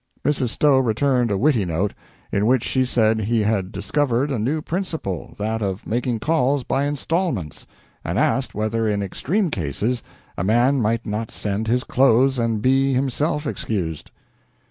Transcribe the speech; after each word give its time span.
Mrs. 0.25 0.49
Stowe 0.49 0.79
returned 0.79 1.29
a 1.29 1.37
witty 1.37 1.63
note, 1.63 1.93
in 2.31 2.47
which 2.47 2.63
she 2.63 2.85
said 2.85 3.19
he 3.19 3.41
had 3.43 3.71
discovered 3.71 4.31
a 4.31 4.39
new 4.39 4.59
principle 4.59 5.35
that 5.37 5.61
of 5.61 5.85
making 5.85 6.17
calls 6.21 6.63
by 6.63 6.85
instalments, 6.87 7.67
and 8.03 8.17
asked 8.17 8.55
whether 8.55 8.87
in 8.87 9.03
extreme 9.03 9.51
cases 9.51 10.01
a 10.39 10.43
man 10.43 10.81
might 10.81 11.05
not 11.05 11.29
send 11.29 11.67
his 11.67 11.83
clothes 11.83 12.39
and 12.39 12.63
be 12.63 12.95
himself 12.95 13.45
excused. 13.45 14.09